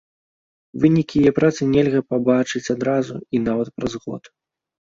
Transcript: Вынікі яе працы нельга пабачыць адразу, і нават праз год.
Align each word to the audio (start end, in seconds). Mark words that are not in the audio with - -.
Вынікі 0.85 1.21
яе 1.25 1.33
працы 1.39 1.61
нельга 1.75 2.01
пабачыць 2.13 2.65
адразу, 2.75 3.15
і 3.37 3.43
нават 3.49 3.69
праз 3.77 3.93
год. 4.09 4.23